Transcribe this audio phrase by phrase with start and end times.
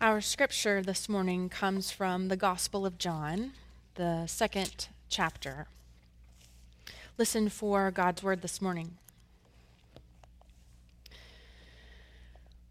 [0.00, 3.50] Our scripture this morning comes from the Gospel of John,
[3.96, 5.66] the second chapter.
[7.18, 8.98] Listen for God's word this morning.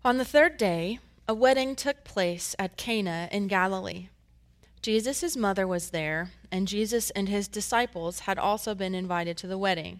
[0.06, 4.08] On the third day, a wedding took place at Cana in Galilee.
[4.82, 9.58] Jesus' mother was there, and Jesus and his disciples had also been invited to the
[9.58, 10.00] wedding.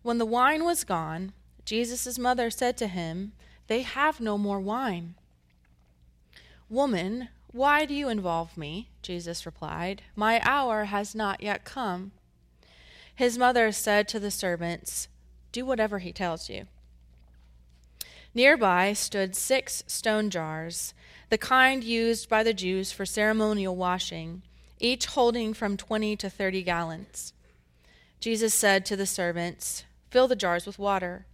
[0.00, 1.34] When the wine was gone,
[1.66, 3.32] Jesus' mother said to him,
[3.66, 5.14] They have no more wine.
[6.72, 8.88] Woman, why do you involve me?
[9.02, 12.12] Jesus replied, My hour has not yet come.
[13.14, 15.06] His mother said to the servants,
[15.52, 16.68] Do whatever he tells you.
[18.34, 20.94] Nearby stood six stone jars,
[21.28, 24.40] the kind used by the Jews for ceremonial washing,
[24.80, 27.34] each holding from 20 to 30 gallons.
[28.18, 31.26] Jesus said to the servants, Fill the jars with water.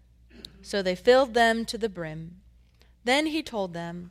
[0.62, 2.41] So they filled them to the brim.
[3.05, 4.10] Then he told them,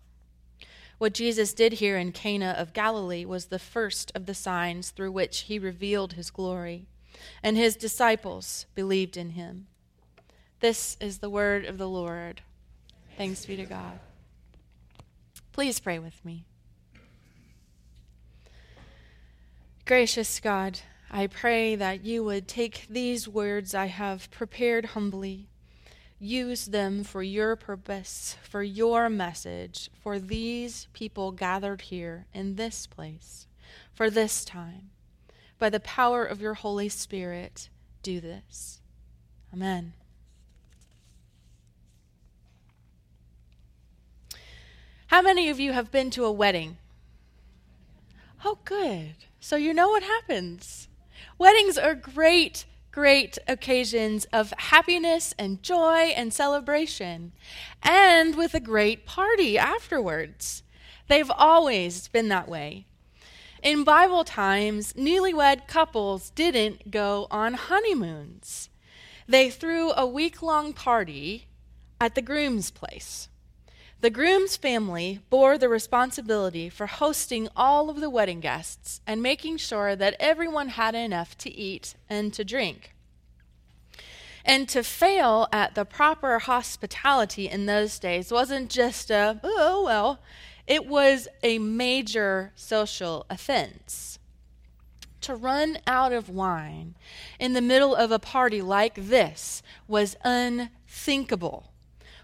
[1.01, 5.11] What Jesus did here in Cana of Galilee was the first of the signs through
[5.11, 6.85] which he revealed his glory,
[7.41, 9.65] and his disciples believed in him.
[10.59, 12.41] This is the word of the Lord.
[13.17, 13.99] Thanks be to God.
[15.53, 16.45] Please pray with me.
[19.87, 25.47] Gracious God, I pray that you would take these words I have prepared humbly,
[26.21, 32.85] use them for your purpose, for your message, for these people gathered here in this
[32.85, 33.47] place,
[33.91, 34.91] for this time.
[35.57, 37.69] By the power of your Holy Spirit,
[38.03, 38.81] do this.
[39.51, 39.93] Amen.
[45.07, 46.77] How many of you have been to a wedding?
[48.45, 49.15] Oh, good.
[49.39, 50.87] So you know what happens.
[51.37, 57.31] Weddings are great, great occasions of happiness and joy and celebration,
[57.81, 60.63] and with a great party afterwards.
[61.07, 62.85] They've always been that way.
[63.63, 68.69] In Bible times, newlywed couples didn't go on honeymoons.
[69.27, 71.47] They threw a week long party
[71.99, 73.29] at the groom's place.
[74.01, 79.57] The groom's family bore the responsibility for hosting all of the wedding guests and making
[79.57, 82.95] sure that everyone had enough to eat and to drink.
[84.43, 90.19] And to fail at the proper hospitality in those days wasn't just a, oh, well,
[90.65, 94.17] it was a major social offense.
[95.21, 96.95] To run out of wine
[97.39, 101.70] in the middle of a party like this was unthinkable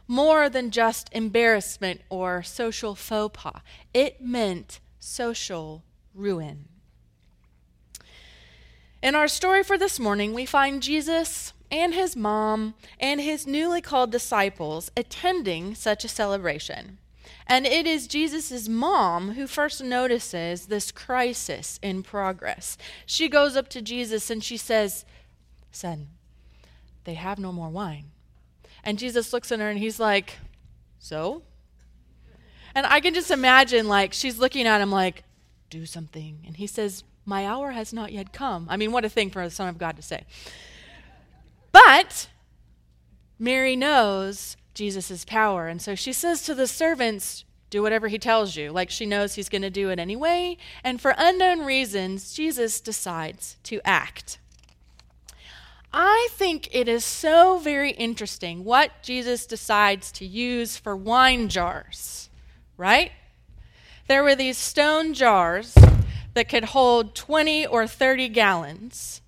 [0.08, 3.62] more than just embarrassment or social faux pas,
[3.94, 6.66] it meant social ruin.
[9.02, 13.82] In our story for this morning, we find Jesus and his mom and his newly
[13.82, 16.98] called disciples attending such a celebration.
[17.46, 22.78] And it is Jesus' mom who first notices this crisis in progress.
[23.06, 25.06] She goes up to Jesus and she says,
[25.72, 26.08] Son,
[27.04, 28.12] they have no more wine.
[28.88, 30.38] And Jesus looks at her and he's like,
[30.98, 31.44] So?
[32.74, 35.26] And I can just imagine, like, she's looking at him like,
[35.70, 36.40] Do something.
[36.48, 38.66] And he says, My hour has not yet come.
[38.70, 40.24] I mean, what a thing for the Son of God to say.
[41.74, 42.30] But
[43.38, 45.68] Mary knows Jesus' power.
[45.68, 48.72] And so she says to the servants, do whatever he tells you.
[48.72, 50.56] Like she knows he's going to do it anyway.
[50.82, 54.40] And for unknown reasons, Jesus decides to act.
[56.00, 62.30] I think it is so very interesting what Jesus decides to use for wine jars,
[62.78, 63.12] right?
[64.08, 65.76] There were these stone jars
[66.36, 69.22] that could hold 20 or 30 gallons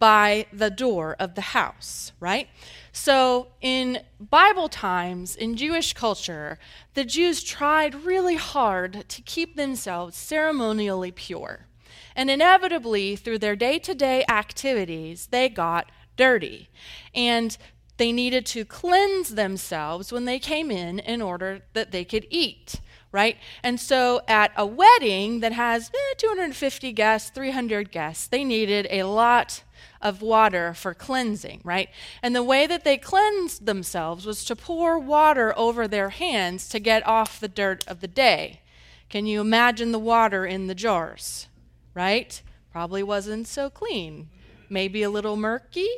[0.00, 2.48] by the door of the house, right?
[2.90, 6.58] So, in Bible times, in Jewish culture,
[6.94, 11.68] the Jews tried really hard to keep themselves ceremonially pure.
[12.16, 16.68] And inevitably, through their day to day activities, they got dirty.
[17.14, 17.56] And
[17.96, 22.80] they needed to cleanse themselves when they came in in order that they could eat,
[23.10, 23.36] right?
[23.62, 29.02] And so at a wedding that has eh, 250 guests, 300 guests, they needed a
[29.04, 29.64] lot
[30.00, 31.88] of water for cleansing, right?
[32.22, 36.78] And the way that they cleansed themselves was to pour water over their hands to
[36.78, 38.60] get off the dirt of the day.
[39.08, 41.48] Can you imagine the water in the jars?
[41.94, 42.40] Right?
[42.70, 44.28] Probably wasn't so clean.
[44.70, 45.88] Maybe a little murky.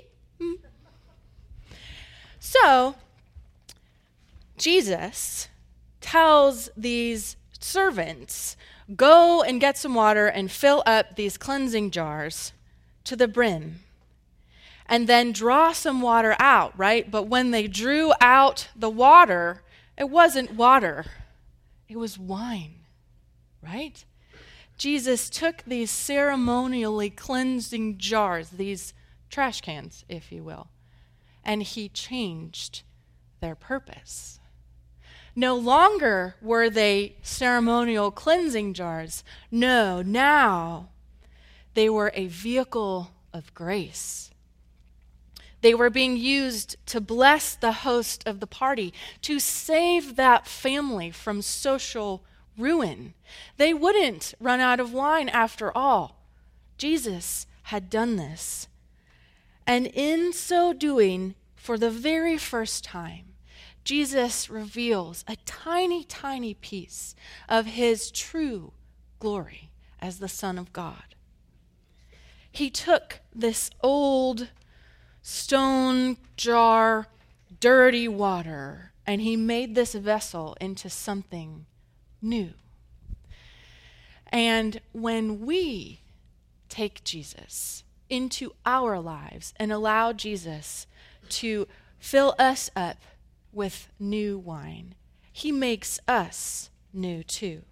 [2.38, 2.96] So,
[4.56, 5.48] Jesus
[6.00, 8.56] tells these servants,
[8.96, 12.52] Go and get some water and fill up these cleansing jars
[13.04, 13.80] to the brim.
[14.86, 17.08] And then draw some water out, right?
[17.08, 19.62] But when they drew out the water,
[19.96, 21.04] it wasn't water,
[21.88, 22.80] it was wine,
[23.62, 24.04] right?
[24.76, 28.92] Jesus took these ceremonially cleansing jars, these
[29.30, 30.68] trash cans, if you will,
[31.44, 32.82] and he changed
[33.40, 34.38] their purpose.
[35.34, 39.24] No longer were they ceremonial cleansing jars.
[39.50, 40.88] No, now
[41.74, 44.30] they were a vehicle of grace.
[45.62, 48.92] They were being used to bless the host of the party,
[49.22, 52.24] to save that family from social
[52.56, 53.14] ruin.
[53.56, 56.16] They wouldn't run out of wine after all.
[56.78, 58.68] Jesus had done this.
[59.70, 63.34] And in so doing, for the very first time,
[63.84, 67.14] Jesus reveals a tiny, tiny piece
[67.48, 68.72] of his true
[69.20, 69.70] glory
[70.00, 71.14] as the Son of God.
[72.50, 74.48] He took this old
[75.22, 77.06] stone jar,
[77.60, 81.66] dirty water, and he made this vessel into something
[82.20, 82.54] new.
[84.32, 86.00] And when we
[86.68, 90.86] take Jesus into our lives and allow Jesus
[91.30, 91.66] to
[91.98, 92.98] fill us up
[93.52, 94.94] with new wine.
[95.32, 97.62] He makes us new too.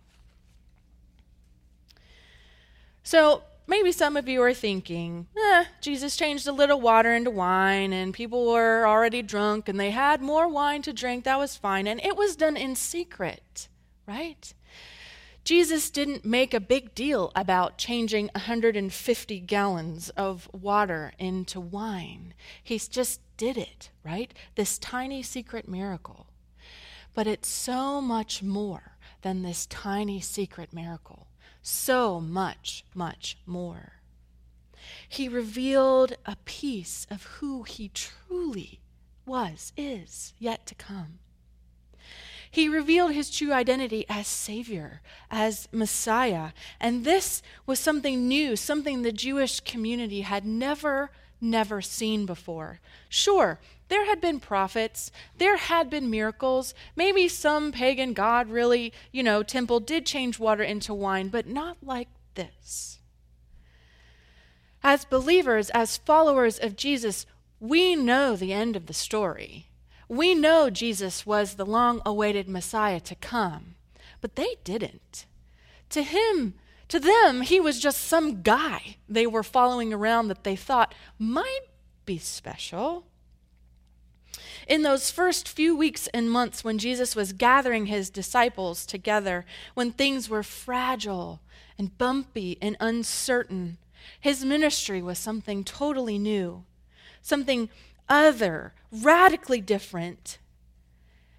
[3.02, 7.92] So maybe some of you are thinking, eh, Jesus changed a little water into wine,
[7.92, 11.24] and people were already drunk and they had more wine to drink.
[11.24, 11.86] That was fine.
[11.86, 13.68] And it was done in secret,
[14.06, 14.52] right?
[15.48, 22.34] Jesus didn't make a big deal about changing 150 gallons of water into wine.
[22.62, 24.34] He just did it, right?
[24.56, 26.26] This tiny secret miracle.
[27.14, 31.28] But it's so much more than this tiny secret miracle.
[31.62, 34.02] So much, much more.
[35.08, 38.80] He revealed a piece of who he truly
[39.24, 41.20] was, is, yet to come.
[42.50, 45.00] He revealed his true identity as Savior,
[45.30, 46.50] as Messiah.
[46.80, 51.10] And this was something new, something the Jewish community had never,
[51.40, 52.80] never seen before.
[53.08, 56.74] Sure, there had been prophets, there had been miracles.
[56.94, 61.78] Maybe some pagan god, really, you know, temple did change water into wine, but not
[61.82, 62.98] like this.
[64.82, 67.26] As believers, as followers of Jesus,
[67.60, 69.66] we know the end of the story.
[70.08, 73.74] We know Jesus was the long awaited Messiah to come,
[74.20, 75.26] but they didn't.
[75.90, 76.54] To him,
[76.88, 81.66] to them, he was just some guy they were following around that they thought might
[82.06, 83.04] be special.
[84.66, 89.44] In those first few weeks and months when Jesus was gathering his disciples together,
[89.74, 91.40] when things were fragile
[91.78, 93.78] and bumpy and uncertain,
[94.20, 96.64] his ministry was something totally new,
[97.20, 97.68] something
[98.08, 100.38] other, radically different.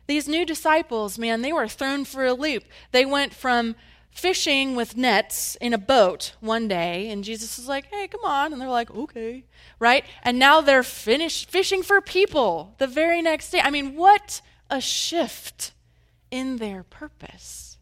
[0.08, 2.64] These new disciples, man, they were thrown for a loop.
[2.92, 3.76] They went from
[4.12, 8.52] fishing with nets in a boat one day, and Jesus was like, hey, come on.
[8.52, 9.44] And they're like, okay,
[9.78, 10.04] right?
[10.24, 13.62] And now they're finished fishing for people the very next day.
[13.64, 15.74] I mean, what a shift
[16.32, 17.78] in their purpose.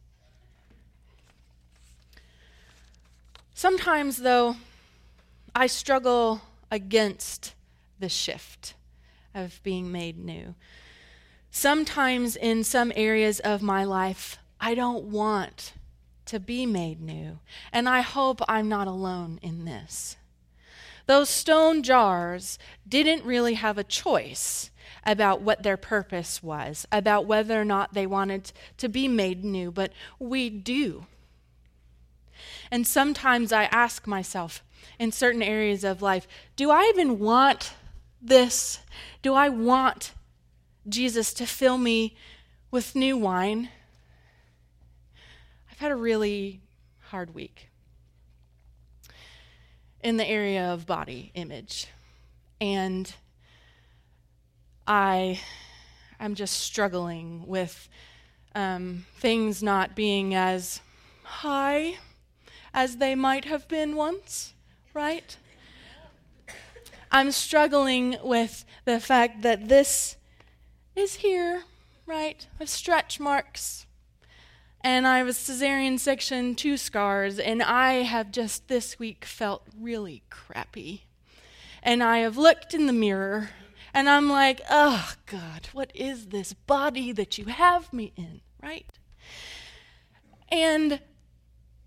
[3.53, 4.57] Sometimes, though,
[5.55, 7.55] I struggle against
[7.99, 8.75] the shift
[9.37, 10.55] of being made new.
[11.51, 15.73] Sometimes in some areas of my life, I don't want
[16.25, 17.39] to be made new.
[17.71, 20.17] And I hope I'm not alone in this.
[21.05, 24.71] Those stone jars didn't really have a choice
[25.05, 29.71] about what their purpose was, about whether or not they wanted to be made new,
[29.71, 31.05] but we do.
[32.69, 34.63] And sometimes I ask myself
[34.99, 36.27] in certain areas of life,
[36.57, 37.73] do I even want
[38.21, 38.79] this?
[39.21, 40.13] Do I want
[40.87, 42.15] Jesus to fill me
[42.71, 43.69] with new wine?
[45.71, 46.61] I've had a really
[46.99, 47.69] hard week
[50.01, 51.87] in the area of body image.
[52.59, 53.13] And
[54.87, 55.39] I
[56.19, 57.89] am just struggling with
[58.55, 60.81] um, things not being as
[61.23, 61.97] high
[62.73, 64.53] as they might have been once,
[64.93, 65.37] right?
[67.11, 70.17] I'm struggling with the fact that this
[70.95, 71.63] is here,
[72.05, 72.45] right?
[72.59, 73.85] With stretch marks.
[74.81, 79.63] and I have a cesarean section two scars, and I have just this week felt
[79.79, 81.05] really crappy.
[81.83, 83.49] And I have looked in the mirror,
[83.93, 88.85] and I'm like, oh, God, what is this body that you have me in, right?
[90.49, 91.01] And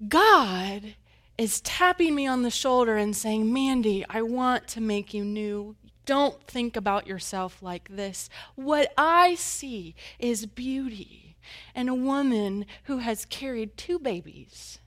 [0.08, 0.94] God
[1.40, 5.74] is tapping me on the shoulder and saying, Mandy, I want to make you new.
[6.04, 8.28] Don't think about yourself like this.
[8.56, 11.38] What I see is beauty
[11.74, 14.80] and a woman who has carried two babies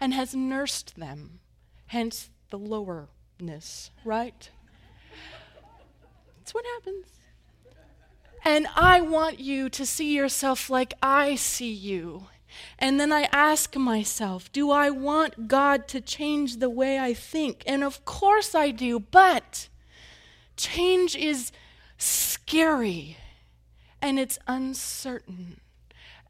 [0.00, 1.40] and has nursed them,
[1.88, 4.48] hence the lowerness, right?
[6.38, 7.08] That's what happens.
[8.42, 12.28] And I want you to see yourself like I see you.
[12.78, 17.62] And then I ask myself, do I want God to change the way I think?
[17.66, 19.68] And of course I do, but
[20.56, 21.52] change is
[21.96, 23.16] scary
[24.00, 25.60] and it's uncertain.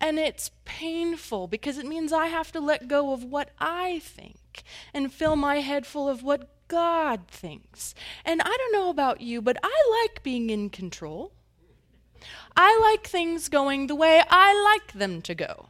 [0.01, 4.63] And it's painful because it means I have to let go of what I think
[4.95, 7.95] and fill my head full of what God thinks.
[8.25, 11.33] And I don't know about you, but I like being in control.
[12.57, 15.69] I like things going the way I like them to go.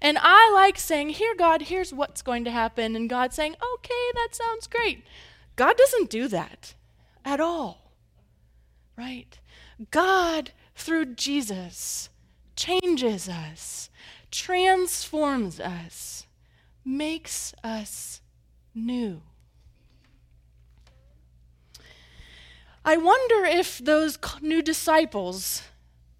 [0.00, 2.96] And I like saying, Here, God, here's what's going to happen.
[2.96, 5.04] And God saying, Okay, that sounds great.
[5.56, 6.74] God doesn't do that
[7.24, 7.92] at all,
[8.96, 9.38] right?
[9.90, 12.10] God, through Jesus,
[12.56, 13.90] changes us,
[14.30, 16.26] transforms us,
[16.84, 18.20] makes us
[18.74, 19.22] new.
[22.84, 25.62] I wonder if those new disciples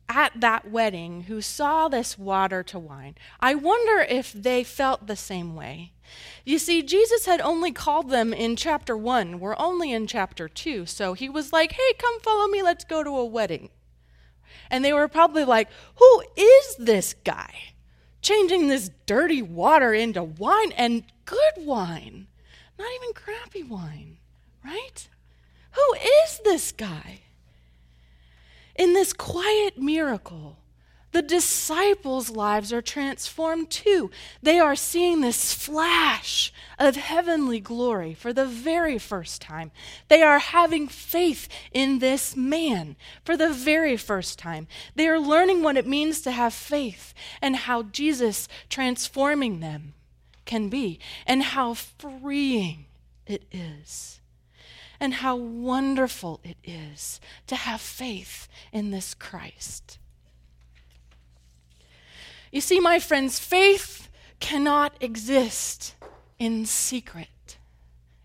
[0.08, 5.16] at that wedding who saw this water to wine, I wonder if they felt the
[5.16, 5.92] same way.
[6.44, 9.40] You see, Jesus had only called them in chapter 1.
[9.40, 10.86] We're only in chapter 2.
[10.86, 13.70] So he was like, hey, come follow me, let's go to a wedding.
[14.70, 17.52] And they were probably like, Who is this guy?
[18.22, 22.26] Changing this dirty water into wine and good wine,
[22.78, 24.18] not even crappy wine,
[24.64, 25.08] right?
[25.72, 27.20] Who is this guy?
[28.76, 30.58] In this quiet miracle,
[31.12, 34.10] the disciples' lives are transformed too.
[34.42, 39.70] They are seeing this flash of heavenly glory for the very first time.
[40.08, 44.66] They are having faith in this man for the very first time.
[44.96, 49.94] They are learning what it means to have faith and how Jesus transforming them
[50.46, 52.86] can be, and how freeing
[53.24, 54.20] it is
[55.04, 59.98] and how wonderful it is to have faith in this Christ.
[62.50, 64.08] You see, my friends, faith
[64.40, 65.94] cannot exist
[66.38, 67.58] in secret.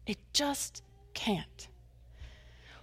[0.07, 0.81] It just
[1.13, 1.67] can't.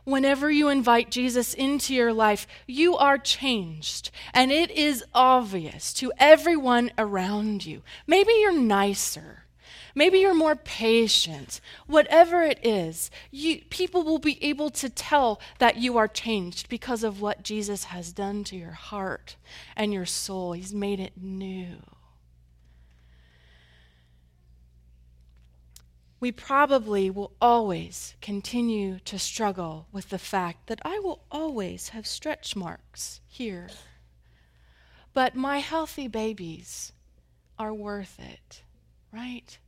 [0.05, 6.12] Whenever you invite Jesus into your life, you are changed, and it is obvious to
[6.19, 7.83] everyone around you.
[8.07, 9.46] Maybe you're nicer.
[9.97, 11.61] Maybe you're more patient.
[11.88, 17.03] Whatever it is, you, people will be able to tell that you are changed because
[17.03, 19.35] of what Jesus has done to your heart
[19.75, 20.53] and your soul.
[20.53, 21.79] He's made it new.
[26.19, 32.07] we probably will always continue to struggle with the fact that I will always have
[32.07, 33.69] stretch marks here.
[35.12, 36.93] But my healthy babies
[37.59, 38.62] are worth it,
[39.12, 39.59] right?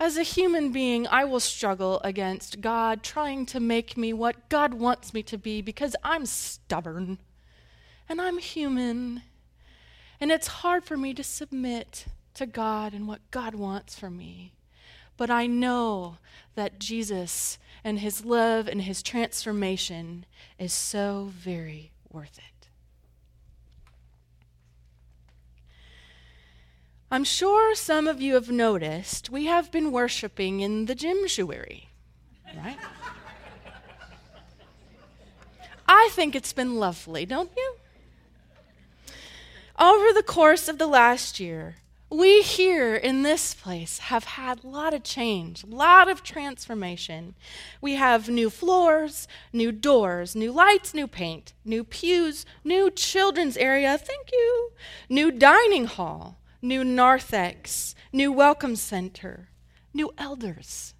[0.00, 4.72] As a human being, I will struggle against God trying to make me what God
[4.72, 7.18] wants me to be because I'm stubborn
[8.08, 9.20] and I'm human.
[10.18, 14.54] And it's hard for me to submit to God and what God wants for me.
[15.18, 16.16] But I know
[16.54, 20.24] that Jesus and his love and his transformation
[20.58, 22.59] is so very worth it.
[27.12, 31.26] I'm sure some of you have noticed we have been worshiping in the gym
[32.56, 32.78] right?
[35.88, 37.74] I think it's been lovely, don't you?
[39.76, 41.76] Over the course of the last year,
[42.10, 47.34] we here in this place have had a lot of change, a lot of transformation.
[47.80, 53.96] We have new floors, new doors, new lights, new paint, new pews, new children's area,
[53.96, 54.72] thank you,
[55.08, 59.48] new dining hall, new narthex, new welcome center,
[59.94, 60.94] new elders,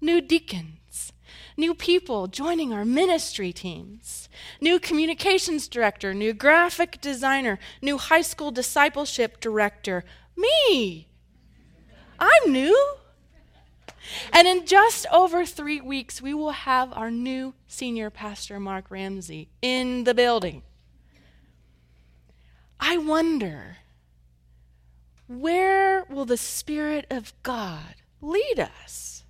[0.00, 1.12] new deacons,
[1.56, 4.28] new people joining our ministry teams,
[4.60, 10.04] new communications director, new graphic designer, new high school discipleship director.
[10.36, 11.08] Me!
[12.18, 12.96] I'm new.
[14.32, 19.48] And in just over three weeks, we will have our new senior pastor, Mark Ramsey,
[19.60, 20.62] in the building.
[22.80, 23.78] I wonder
[25.26, 29.24] where will the Spirit of God lead us?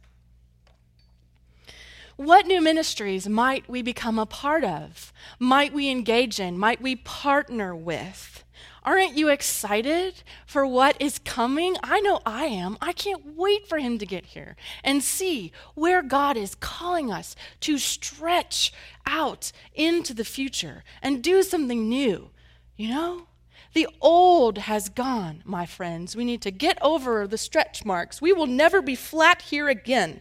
[2.17, 5.13] What new ministries might we become a part of?
[5.39, 6.59] Might we engage in?
[6.59, 8.45] Might we partner with?
[8.85, 11.77] Aren't you excited for what is coming?
[11.83, 12.77] I know I am.
[12.81, 17.37] I can't wait for him to get here and see where God is calling us
[17.61, 18.73] to stretch
[19.07, 22.31] out into the future and do something new.
[22.77, 23.27] You know?
[23.73, 26.15] The old has gone, my friends.
[26.15, 28.21] We need to get over the stretch marks.
[28.21, 30.21] We will never be flat here again.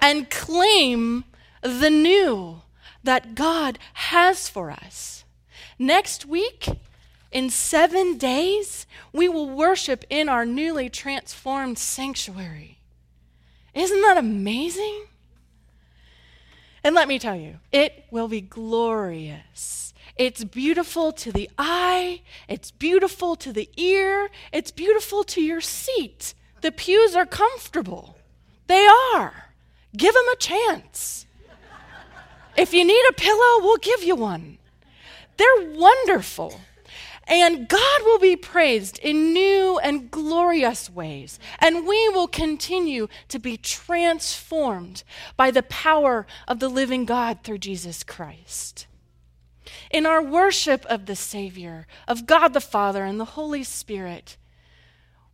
[0.00, 1.24] and claim
[1.62, 2.60] the new
[3.02, 5.24] that God has for us.
[5.78, 6.68] Next week,
[7.32, 12.78] in seven days, we will worship in our newly transformed sanctuary.
[13.74, 15.06] Isn't that amazing?
[16.84, 19.93] And let me tell you, it will be glorious.
[20.16, 26.34] It's beautiful to the eye, it's beautiful to the ear, it's beautiful to your seat.
[26.60, 28.16] The pews are comfortable.
[28.68, 29.50] They are.
[29.96, 31.26] Give them a chance.
[32.56, 34.58] If you need a pillow, we'll give you one.
[35.36, 36.60] They're wonderful.
[37.26, 41.40] And God will be praised in new and glorious ways.
[41.58, 45.02] And we will continue to be transformed
[45.36, 48.86] by the power of the living God through Jesus Christ
[49.90, 54.36] in our worship of the Savior, of God the Father and the Holy Spirit,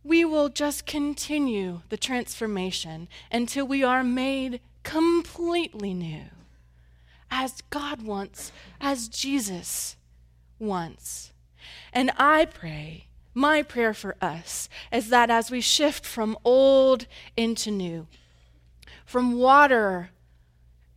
[0.03, 6.25] we will just continue the transformation until we are made completely new,
[7.29, 9.95] as God wants, as Jesus
[10.57, 11.31] wants.
[11.93, 17.05] And I pray, my prayer for us is that as we shift from old
[17.37, 18.07] into new,
[19.05, 20.09] from water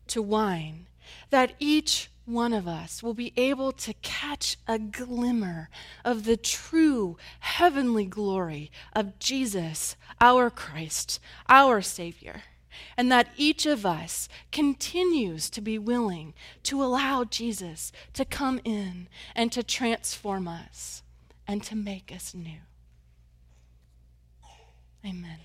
[0.09, 0.87] to wine,
[1.31, 5.69] that each one of us will be able to catch a glimmer
[6.04, 12.43] of the true heavenly glory of Jesus, our Christ, our Savior,
[12.97, 19.08] and that each of us continues to be willing to allow Jesus to come in
[19.34, 21.02] and to transform us
[21.47, 22.60] and to make us new.
[25.04, 25.39] Amen.